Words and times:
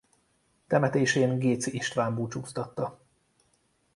Temetésén 0.67 1.39
Géczy 1.39 1.71
István 1.75 2.15
búcsúztatta. 2.15 2.99